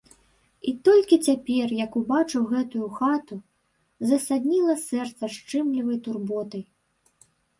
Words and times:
І 0.69 0.71
толькі 0.87 1.15
цяпер, 1.27 1.67
як 1.85 1.97
убачыў 2.01 2.47
гэтую 2.53 2.87
хату, 2.99 3.35
засадніла 4.11 4.73
сэрца 4.87 5.23
шчымлівай 5.37 5.97
турботай. 6.09 6.63